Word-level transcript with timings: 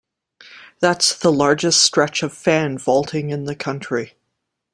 That's 0.79 1.15
the 1.15 1.31
largest 1.31 1.83
stretch 1.83 2.23
of 2.23 2.33
fan 2.33 2.79
vaulting 2.79 3.29
in 3.29 3.43
the 3.45 3.55
country. 3.55 4.15